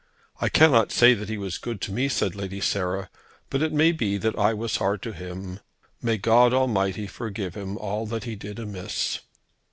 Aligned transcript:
"I 0.39 0.49
cannot 0.49 0.91
say 0.91 1.13
that 1.13 1.29
he 1.29 1.37
was 1.37 1.59
good 1.59 1.79
to 1.81 1.91
me," 1.91 2.09
said 2.09 2.33
Lady 2.33 2.59
Sarah, 2.59 3.07
"but 3.51 3.61
it 3.61 3.71
may 3.71 3.91
be 3.91 4.17
that 4.17 4.35
I 4.35 4.51
was 4.51 4.77
hard 4.77 5.03
to 5.03 5.13
him. 5.13 5.59
May 6.01 6.17
God 6.17 6.55
Almighty 6.55 7.05
forgive 7.05 7.53
him 7.53 7.77
all 7.77 8.07
that 8.07 8.23
he 8.23 8.35
did 8.35 8.57
amiss!" 8.57 9.19